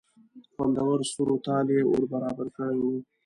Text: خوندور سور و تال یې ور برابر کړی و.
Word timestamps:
خوندور 0.53 0.99
سور 1.11 1.29
و 1.33 1.37
تال 1.45 1.67
یې 1.75 1.81
ور 1.91 2.03
برابر 2.13 2.47
کړی 2.57 2.79
و. 2.81 2.85